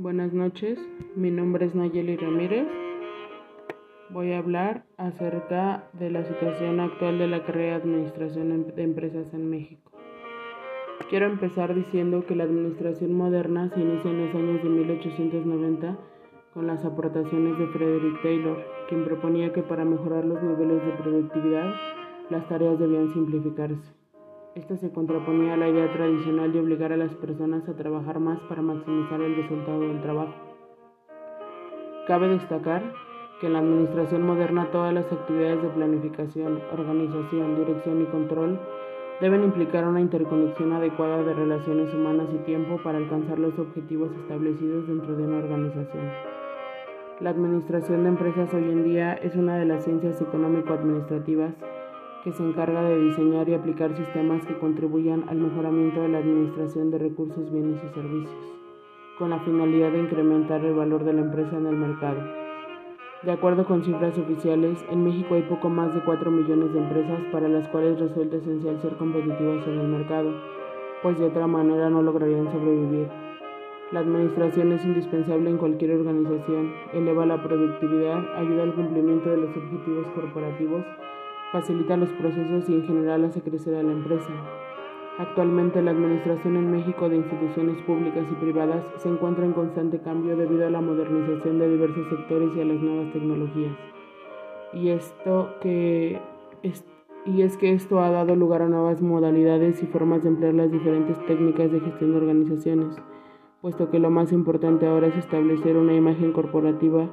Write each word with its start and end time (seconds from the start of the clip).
Buenas 0.00 0.32
noches, 0.32 0.78
mi 1.16 1.32
nombre 1.32 1.66
es 1.66 1.74
Nayeli 1.74 2.16
Ramírez. 2.16 2.68
Voy 4.10 4.30
a 4.30 4.38
hablar 4.38 4.84
acerca 4.96 5.90
de 5.92 6.08
la 6.08 6.22
situación 6.22 6.78
actual 6.78 7.18
de 7.18 7.26
la 7.26 7.44
carrera 7.44 7.70
de 7.70 7.82
Administración 7.82 8.72
de 8.76 8.82
Empresas 8.84 9.34
en 9.34 9.50
México. 9.50 9.90
Quiero 11.10 11.26
empezar 11.26 11.74
diciendo 11.74 12.24
que 12.26 12.36
la 12.36 12.44
administración 12.44 13.12
moderna 13.12 13.70
se 13.70 13.80
inicia 13.80 14.08
en 14.08 14.24
los 14.24 14.34
años 14.36 14.62
de 14.62 14.68
1890 14.68 15.98
con 16.54 16.68
las 16.68 16.84
aportaciones 16.84 17.58
de 17.58 17.66
Frederick 17.66 18.22
Taylor, 18.22 18.64
quien 18.88 19.04
proponía 19.04 19.52
que 19.52 19.64
para 19.64 19.84
mejorar 19.84 20.24
los 20.24 20.40
niveles 20.40 20.80
de 20.86 20.92
productividad 20.92 21.74
las 22.30 22.46
tareas 22.46 22.78
debían 22.78 23.12
simplificarse. 23.12 23.97
Esta 24.58 24.76
se 24.76 24.90
contraponía 24.90 25.54
a 25.54 25.56
la 25.56 25.68
idea 25.68 25.92
tradicional 25.92 26.52
de 26.52 26.58
obligar 26.58 26.92
a 26.92 26.96
las 26.96 27.14
personas 27.14 27.68
a 27.68 27.76
trabajar 27.76 28.18
más 28.18 28.40
para 28.48 28.60
maximizar 28.60 29.20
el 29.20 29.36
resultado 29.36 29.82
del 29.82 30.02
trabajo. 30.02 30.34
Cabe 32.08 32.26
destacar 32.26 32.82
que 33.40 33.46
en 33.46 33.52
la 33.52 33.60
administración 33.60 34.26
moderna 34.26 34.68
todas 34.72 34.92
las 34.92 35.12
actividades 35.12 35.62
de 35.62 35.68
planificación, 35.68 36.60
organización, 36.72 37.54
dirección 37.54 38.02
y 38.02 38.06
control 38.06 38.58
deben 39.20 39.44
implicar 39.44 39.86
una 39.86 40.00
interconexión 40.00 40.72
adecuada 40.72 41.22
de 41.22 41.34
relaciones 41.34 41.94
humanas 41.94 42.26
y 42.34 42.38
tiempo 42.38 42.80
para 42.82 42.98
alcanzar 42.98 43.38
los 43.38 43.56
objetivos 43.60 44.10
establecidos 44.16 44.88
dentro 44.88 45.14
de 45.14 45.22
una 45.22 45.38
organización. 45.38 46.10
La 47.20 47.30
administración 47.30 48.02
de 48.02 48.08
empresas 48.08 48.52
hoy 48.52 48.64
en 48.64 48.82
día 48.82 49.14
es 49.14 49.36
una 49.36 49.56
de 49.56 49.66
las 49.66 49.84
ciencias 49.84 50.20
económico-administrativas 50.20 51.54
que 52.24 52.32
se 52.32 52.42
encarga 52.42 52.82
de 52.82 52.98
diseñar 52.98 53.48
y 53.48 53.54
aplicar 53.54 53.96
sistemas 53.96 54.44
que 54.44 54.58
contribuyan 54.58 55.24
al 55.28 55.38
mejoramiento 55.38 56.00
de 56.00 56.08
la 56.08 56.18
administración 56.18 56.90
de 56.90 56.98
recursos, 56.98 57.50
bienes 57.52 57.80
y 57.84 57.94
servicios, 57.94 58.54
con 59.18 59.30
la 59.30 59.38
finalidad 59.40 59.92
de 59.92 60.00
incrementar 60.00 60.64
el 60.64 60.74
valor 60.74 61.04
de 61.04 61.12
la 61.12 61.20
empresa 61.20 61.56
en 61.56 61.66
el 61.66 61.76
mercado. 61.76 62.20
De 63.22 63.32
acuerdo 63.32 63.64
con 63.64 63.84
cifras 63.84 64.16
oficiales, 64.18 64.84
en 64.90 65.04
México 65.04 65.34
hay 65.34 65.42
poco 65.42 65.68
más 65.68 65.94
de 65.94 66.02
4 66.04 66.30
millones 66.30 66.72
de 66.72 66.78
empresas 66.78 67.20
para 67.32 67.48
las 67.48 67.66
cuales 67.68 67.98
resulta 67.98 68.36
esencial 68.36 68.80
ser 68.80 68.96
competitivas 68.96 69.66
en 69.66 69.80
el 69.80 69.88
mercado, 69.88 70.32
pues 71.02 71.18
de 71.18 71.26
otra 71.26 71.46
manera 71.46 71.90
no 71.90 72.02
lograrían 72.02 72.50
sobrevivir. 72.50 73.08
La 73.90 74.00
administración 74.00 74.72
es 74.72 74.84
indispensable 74.84 75.50
en 75.50 75.56
cualquier 75.56 75.92
organización, 75.92 76.72
eleva 76.92 77.24
la 77.26 77.42
productividad, 77.42 78.36
ayuda 78.36 78.64
al 78.64 78.74
cumplimiento 78.74 79.30
de 79.30 79.38
los 79.38 79.56
objetivos 79.56 80.06
corporativos 80.14 80.84
facilita 81.52 81.96
los 81.96 82.10
procesos 82.12 82.68
y 82.68 82.74
en 82.74 82.86
general 82.86 83.24
hace 83.24 83.42
crecer 83.42 83.74
a 83.76 83.82
la 83.82 83.92
empresa. 83.92 84.30
Actualmente 85.18 85.82
la 85.82 85.90
administración 85.90 86.56
en 86.56 86.70
México 86.70 87.08
de 87.08 87.16
instituciones 87.16 87.82
públicas 87.82 88.24
y 88.30 88.34
privadas 88.36 88.84
se 88.98 89.08
encuentra 89.08 89.44
en 89.44 89.52
constante 89.52 89.98
cambio 89.98 90.36
debido 90.36 90.66
a 90.66 90.70
la 90.70 90.80
modernización 90.80 91.58
de 91.58 91.68
diversos 91.68 92.08
sectores 92.08 92.50
y 92.56 92.60
a 92.60 92.64
las 92.64 92.80
nuevas 92.80 93.12
tecnologías. 93.12 93.76
Y 94.72 94.90
esto 94.90 95.54
que 95.60 96.20
es, 96.62 96.84
y 97.24 97.42
es 97.42 97.56
que 97.56 97.72
esto 97.72 98.00
ha 98.00 98.10
dado 98.10 98.36
lugar 98.36 98.62
a 98.62 98.68
nuevas 98.68 99.02
modalidades 99.02 99.82
y 99.82 99.86
formas 99.86 100.22
de 100.22 100.28
emplear 100.28 100.54
las 100.54 100.70
diferentes 100.70 101.18
técnicas 101.26 101.72
de 101.72 101.80
gestión 101.80 102.12
de 102.12 102.18
organizaciones, 102.18 102.96
puesto 103.60 103.90
que 103.90 103.98
lo 103.98 104.10
más 104.10 104.30
importante 104.32 104.86
ahora 104.86 105.08
es 105.08 105.16
establecer 105.16 105.76
una 105.76 105.94
imagen 105.94 106.32
corporativa 106.32 107.10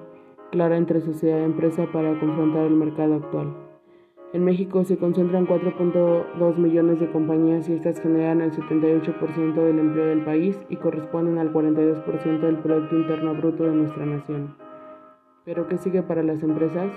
clara 0.51 0.77
entre 0.77 1.01
sociedad 1.01 1.39
y 1.39 1.43
empresa 1.43 1.87
para 1.91 2.19
confrontar 2.19 2.65
el 2.65 2.75
mercado 2.75 3.15
actual. 3.15 3.64
En 4.33 4.43
México 4.43 4.83
se 4.83 4.97
concentran 4.97 5.47
4.2 5.47 6.57
millones 6.57 6.99
de 6.99 7.09
compañías 7.11 7.69
y 7.69 7.73
estas 7.73 8.01
generan 8.01 8.41
el 8.41 8.51
78% 8.51 9.53
del 9.53 9.79
empleo 9.79 10.07
del 10.07 10.25
país 10.25 10.59
y 10.69 10.75
corresponden 10.75 11.37
al 11.37 11.53
42% 11.53 12.39
del 12.39 12.57
Producto 12.57 12.95
Interno 12.95 13.33
Bruto 13.35 13.63
de 13.63 13.71
nuestra 13.71 14.05
nación. 14.05 14.55
Pero 15.45 15.67
¿qué 15.67 15.77
sigue 15.77 16.01
para 16.01 16.23
las 16.23 16.43
empresas? 16.43 16.91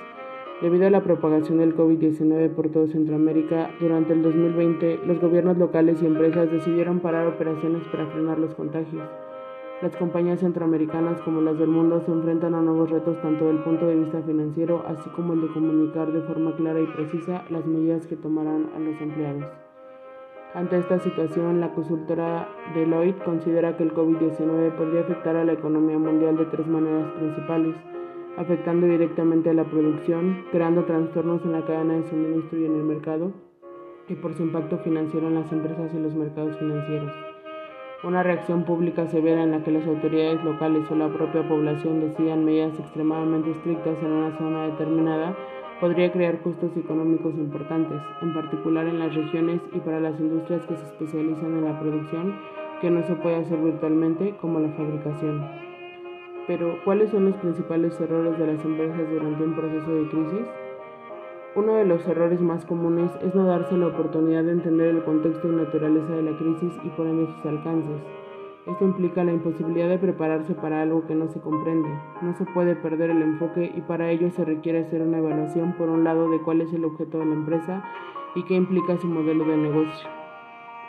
Debido 0.62 0.88
a 0.88 0.90
la 0.90 1.04
propagación 1.04 1.58
del 1.58 1.76
COVID-19 1.76 2.48
por 2.54 2.70
todo 2.70 2.88
Centroamérica, 2.88 3.70
durante 3.78 4.12
el 4.12 4.22
2020 4.22 5.00
los 5.06 5.20
gobiernos 5.20 5.56
locales 5.56 6.02
y 6.02 6.06
empresas 6.06 6.50
decidieron 6.50 6.98
parar 6.98 7.28
operaciones 7.28 7.86
para 7.92 8.06
frenar 8.06 8.40
los 8.40 8.54
contagios. 8.56 9.08
Las 9.80 9.94
compañías 9.94 10.40
centroamericanas 10.40 11.20
como 11.20 11.40
las 11.40 11.56
del 11.56 11.68
mundo 11.68 12.00
se 12.00 12.10
enfrentan 12.10 12.52
a 12.56 12.60
nuevos 12.60 12.90
retos 12.90 13.16
tanto 13.22 13.44
desde 13.44 13.58
el 13.58 13.62
punto 13.62 13.86
de 13.86 13.94
vista 13.94 14.20
financiero, 14.22 14.84
así 14.88 15.08
como 15.10 15.34
el 15.34 15.42
de 15.42 15.52
comunicar 15.52 16.10
de 16.10 16.20
forma 16.22 16.56
clara 16.56 16.80
y 16.80 16.86
precisa 16.86 17.44
las 17.48 17.64
medidas 17.64 18.04
que 18.08 18.16
tomarán 18.16 18.70
a 18.74 18.80
los 18.80 19.00
empleados. 19.00 19.44
Ante 20.52 20.78
esta 20.78 20.98
situación, 20.98 21.60
la 21.60 21.72
consultora 21.74 22.48
Deloitte 22.74 23.22
considera 23.22 23.76
que 23.76 23.84
el 23.84 23.94
COVID-19 23.94 24.74
podría 24.74 25.02
afectar 25.02 25.36
a 25.36 25.44
la 25.44 25.52
economía 25.52 25.96
mundial 25.96 26.36
de 26.36 26.46
tres 26.46 26.66
maneras 26.66 27.12
principales, 27.12 27.76
afectando 28.36 28.88
directamente 28.88 29.50
a 29.50 29.54
la 29.54 29.64
producción, 29.64 30.44
creando 30.50 30.86
trastornos 30.86 31.44
en 31.44 31.52
la 31.52 31.64
cadena 31.64 31.94
de 31.94 32.08
suministro 32.08 32.58
y 32.58 32.64
en 32.64 32.74
el 32.74 32.82
mercado, 32.82 33.30
y 34.08 34.16
por 34.16 34.34
su 34.34 34.42
impacto 34.42 34.78
financiero 34.78 35.28
en 35.28 35.36
las 35.36 35.52
empresas 35.52 35.94
y 35.94 36.00
los 36.00 36.16
mercados 36.16 36.56
financieros. 36.56 37.12
Una 38.04 38.22
reacción 38.22 38.62
pública 38.62 39.08
severa 39.08 39.42
en 39.42 39.50
la 39.50 39.64
que 39.64 39.72
las 39.72 39.84
autoridades 39.84 40.44
locales 40.44 40.88
o 40.88 40.94
la 40.94 41.08
propia 41.08 41.42
población 41.48 42.00
decidan 42.00 42.44
medidas 42.44 42.78
extremadamente 42.78 43.50
estrictas 43.50 43.98
en 44.00 44.12
una 44.12 44.38
zona 44.38 44.66
determinada 44.68 45.36
podría 45.80 46.12
crear 46.12 46.40
costos 46.40 46.76
económicos 46.76 47.34
importantes, 47.34 48.00
en 48.22 48.34
particular 48.34 48.86
en 48.86 49.00
las 49.00 49.12
regiones 49.12 49.60
y 49.72 49.80
para 49.80 49.98
las 49.98 50.18
industrias 50.20 50.64
que 50.66 50.76
se 50.76 50.84
especializan 50.84 51.58
en 51.58 51.64
la 51.64 51.80
producción, 51.80 52.38
que 52.80 52.88
no 52.88 53.02
se 53.02 53.16
puede 53.16 53.34
hacer 53.34 53.58
virtualmente, 53.58 54.36
como 54.40 54.60
la 54.60 54.68
fabricación. 54.68 55.44
Pero, 56.46 56.78
¿cuáles 56.84 57.10
son 57.10 57.24
los 57.24 57.34
principales 57.38 58.00
errores 58.00 58.38
de 58.38 58.46
las 58.46 58.64
empresas 58.64 59.10
durante 59.10 59.42
un 59.42 59.54
proceso 59.56 59.92
de 59.92 60.08
crisis? 60.08 60.46
Uno 61.54 61.74
de 61.74 61.86
los 61.86 62.06
errores 62.06 62.40
más 62.40 62.66
comunes 62.66 63.10
es 63.22 63.34
no 63.34 63.44
darse 63.44 63.76
la 63.76 63.86
oportunidad 63.86 64.44
de 64.44 64.52
entender 64.52 64.88
el 64.88 65.02
contexto 65.02 65.48
y 65.48 65.56
naturaleza 65.56 66.12
de 66.12 66.22
la 66.22 66.36
crisis 66.36 66.72
y 66.84 66.88
por 66.90 67.06
ende 67.06 67.26
sus 67.26 67.46
alcances. 67.46 68.02
Esto 68.66 68.84
implica 68.84 69.24
la 69.24 69.32
imposibilidad 69.32 69.88
de 69.88 69.98
prepararse 69.98 70.54
para 70.54 70.82
algo 70.82 71.06
que 71.06 71.14
no 71.14 71.26
se 71.28 71.40
comprende. 71.40 71.88
No 72.20 72.34
se 72.34 72.44
puede 72.44 72.76
perder 72.76 73.10
el 73.10 73.22
enfoque 73.22 73.72
y 73.74 73.80
para 73.80 74.10
ello 74.10 74.30
se 74.30 74.44
requiere 74.44 74.80
hacer 74.80 75.00
una 75.00 75.18
evaluación 75.18 75.72
por 75.72 75.88
un 75.88 76.04
lado 76.04 76.30
de 76.30 76.38
cuál 76.42 76.60
es 76.60 76.72
el 76.74 76.84
objeto 76.84 77.18
de 77.18 77.24
la 77.24 77.34
empresa 77.34 77.82
y 78.34 78.42
qué 78.44 78.54
implica 78.54 78.98
su 78.98 79.06
modelo 79.06 79.44
de 79.46 79.56
negocio. 79.56 80.08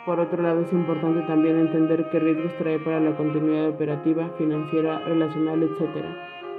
Por 0.04 0.20
otro 0.20 0.42
lado, 0.42 0.60
es 0.60 0.72
importante 0.74 1.22
también 1.22 1.58
entender 1.58 2.08
qué 2.10 2.18
riesgos 2.18 2.54
trae 2.58 2.78
para 2.78 3.00
la 3.00 3.16
continuidad 3.16 3.70
operativa, 3.70 4.28
financiera, 4.36 4.98
relacional, 5.00 5.62
etc. 5.62 6.04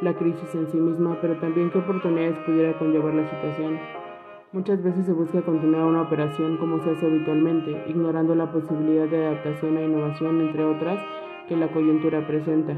la 0.02 0.14
crisis 0.16 0.54
en 0.56 0.68
sí 0.72 0.78
misma, 0.78 1.18
pero 1.22 1.36
también 1.38 1.70
qué 1.70 1.78
oportunidades 1.78 2.38
pudiera 2.46 2.78
conllevar 2.78 3.14
la 3.14 3.30
situación. 3.30 3.80
Muchas 4.52 4.84
veces 4.84 5.06
se 5.06 5.14
busca 5.14 5.42
continuar 5.42 5.86
una 5.86 6.02
operación 6.02 6.58
como 6.58 6.84
se 6.84 6.90
hace 6.90 7.06
habitualmente, 7.06 7.86
ignorando 7.88 8.36
la 8.36 8.52
posibilidad 8.52 9.08
de 9.08 9.26
adaptación 9.26 9.78
e 9.78 9.86
innovación, 9.86 10.42
entre 10.42 10.66
otras, 10.66 11.00
que 11.48 11.56
la 11.56 11.72
coyuntura 11.72 12.26
presenta. 12.28 12.76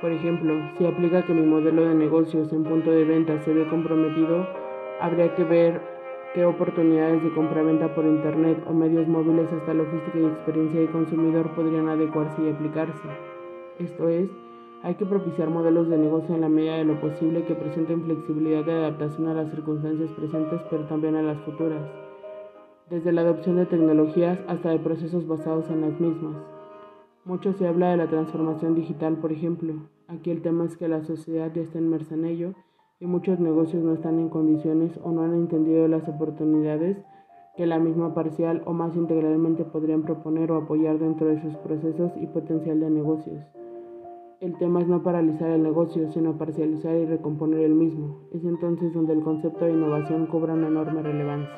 Por 0.00 0.10
ejemplo, 0.10 0.54
si 0.78 0.86
aplica 0.86 1.24
que 1.26 1.34
mi 1.34 1.46
modelo 1.46 1.82
de 1.82 1.94
negocios 1.94 2.52
en 2.52 2.64
punto 2.64 2.90
de 2.90 3.04
venta 3.04 3.38
se 3.42 3.52
ve 3.52 3.68
comprometido, 3.68 4.46
habría 5.00 5.34
que 5.34 5.44
ver 5.44 5.80
qué 6.34 6.44
oportunidades 6.44 7.22
de 7.22 7.32
compra-venta 7.34 7.94
por 7.94 8.04
Internet 8.04 8.64
o 8.66 8.72
medios 8.72 9.06
móviles 9.06 9.52
hasta 9.52 9.74
logística 9.74 10.18
y 10.18 10.24
experiencia 10.24 10.80
de 10.80 10.90
consumidor 10.90 11.50
podrían 11.54 11.88
adecuarse 11.88 12.42
y 12.42 12.50
aplicarse. 12.50 13.08
Esto 13.78 14.08
es, 14.08 14.30
hay 14.82 14.94
que 14.94 15.04
propiciar 15.04 15.50
modelos 15.50 15.88
de 15.88 15.98
negocio 15.98 16.34
en 16.34 16.40
la 16.40 16.48
medida 16.48 16.76
de 16.76 16.84
lo 16.84 16.98
posible 17.00 17.44
que 17.44 17.54
presenten 17.54 18.02
flexibilidad 18.02 18.64
de 18.64 18.72
adaptación 18.72 19.28
a 19.28 19.34
las 19.34 19.50
circunstancias 19.50 20.10
presentes, 20.12 20.60
pero 20.70 20.84
también 20.84 21.16
a 21.16 21.22
las 21.22 21.38
futuras, 21.40 21.82
desde 22.88 23.12
la 23.12 23.20
adopción 23.20 23.56
de 23.56 23.66
tecnologías 23.66 24.38
hasta 24.48 24.70
de 24.70 24.78
procesos 24.78 25.26
basados 25.26 25.68
en 25.68 25.82
las 25.82 26.00
mismas. 26.00 26.36
Mucho 27.26 27.52
se 27.52 27.68
habla 27.68 27.90
de 27.90 27.98
la 27.98 28.08
transformación 28.08 28.74
digital, 28.74 29.16
por 29.16 29.32
ejemplo. 29.32 29.74
Aquí 30.08 30.30
el 30.30 30.40
tema 30.40 30.64
es 30.64 30.78
que 30.78 30.88
la 30.88 31.02
sociedad 31.02 31.52
ya 31.54 31.60
está 31.60 31.78
inmersa 31.78 32.14
en 32.14 32.24
ello 32.24 32.54
y 32.98 33.06
muchos 33.06 33.38
negocios 33.38 33.84
no 33.84 33.92
están 33.92 34.18
en 34.18 34.30
condiciones 34.30 34.98
o 35.02 35.12
no 35.12 35.22
han 35.22 35.34
entendido 35.34 35.86
las 35.88 36.08
oportunidades 36.08 36.96
que 37.56 37.66
la 37.66 37.78
misma 37.78 38.14
parcial 38.14 38.62
o 38.64 38.72
más 38.72 38.96
integralmente 38.96 39.64
podrían 39.64 40.02
proponer 40.02 40.50
o 40.50 40.56
apoyar 40.56 40.98
dentro 40.98 41.26
de 41.26 41.42
sus 41.42 41.54
procesos 41.56 42.12
y 42.16 42.26
potencial 42.26 42.80
de 42.80 42.88
negocios. 42.88 43.59
El 44.40 44.56
tema 44.56 44.80
es 44.80 44.88
no 44.88 45.02
paralizar 45.02 45.50
el 45.50 45.62
negocio, 45.62 46.10
sino 46.12 46.38
parcializar 46.38 46.96
y 46.96 47.04
recomponer 47.04 47.60
el 47.60 47.74
mismo. 47.74 48.20
Es 48.32 48.42
entonces 48.42 48.94
donde 48.94 49.12
el 49.12 49.20
concepto 49.20 49.66
de 49.66 49.72
innovación 49.72 50.24
cobra 50.28 50.54
una 50.54 50.68
enorme 50.68 51.02
relevancia. 51.02 51.54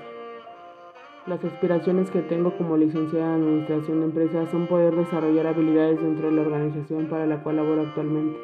Las 1.28 1.44
aspiraciones 1.44 2.10
que 2.10 2.22
tengo 2.22 2.56
como 2.58 2.76
licenciada 2.76 3.36
en 3.36 3.42
Administración 3.42 4.00
de 4.00 4.06
Empresas 4.06 4.50
son 4.50 4.66
poder 4.66 4.96
desarrollar 4.96 5.46
habilidades 5.46 6.02
dentro 6.02 6.26
de 6.26 6.32
la 6.32 6.42
organización 6.42 7.08
para 7.08 7.24
la 7.24 7.44
cual 7.44 7.54
laboro 7.54 7.82
actualmente. 7.82 8.36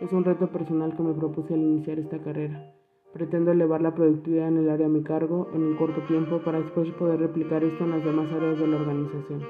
Es 0.00 0.12
un 0.12 0.22
reto 0.22 0.46
personal 0.52 0.96
que 0.96 1.02
me 1.02 1.14
propuse 1.14 1.54
al 1.54 1.60
iniciar 1.60 1.98
esta 1.98 2.22
carrera. 2.22 2.72
Pretendo 3.12 3.50
elevar 3.50 3.82
la 3.82 3.96
productividad 3.96 4.46
en 4.46 4.58
el 4.58 4.70
área 4.70 4.86
a 4.86 4.88
mi 4.88 5.02
cargo 5.02 5.48
en 5.52 5.64
un 5.64 5.74
corto 5.74 6.00
tiempo 6.02 6.38
para 6.44 6.60
después 6.60 6.88
poder 6.92 7.18
replicar 7.18 7.64
esto 7.64 7.82
en 7.82 7.90
las 7.90 8.04
demás 8.04 8.30
áreas 8.32 8.60
de 8.60 8.68
la 8.68 8.76
organización. 8.76 9.40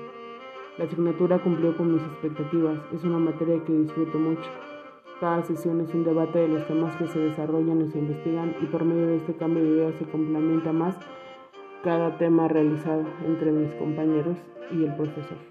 La 0.81 0.87
asignatura 0.87 1.39
cumplió 1.43 1.77
con 1.77 1.93
mis 1.93 2.03
expectativas, 2.03 2.79
es 2.95 3.05
una 3.05 3.19
materia 3.19 3.63
que 3.67 3.71
disfruto 3.71 4.19
mucho. 4.19 4.49
Cada 5.21 5.43
sesión 5.43 5.79
es 5.83 5.93
un 5.93 6.05
debate 6.05 6.39
de 6.39 6.49
los 6.49 6.67
temas 6.67 6.97
que 6.97 7.07
se 7.07 7.19
desarrollan 7.19 7.83
y 7.83 7.91
se 7.91 7.99
investigan 7.99 8.57
y 8.63 8.65
por 8.65 8.87
medio 8.87 9.09
de 9.09 9.17
este 9.19 9.35
cambio 9.35 9.63
de 9.63 9.69
ideas 9.69 9.95
se 9.97 10.07
complementa 10.07 10.73
más 10.73 10.97
cada 11.85 12.17
tema 12.17 12.49
realizado 12.49 13.05
entre 13.27 13.53
mis 13.53 13.75
compañeros 13.75 14.39
y 14.73 14.85
el 14.85 14.97
profesor. 14.97 15.50